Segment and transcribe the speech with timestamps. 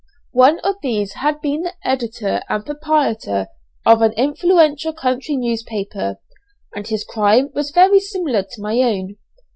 [0.33, 3.49] One of these had been the editor and proprietor
[3.85, 6.17] of an influential country newspaper,
[6.75, 9.17] and his crime was very similar to my own.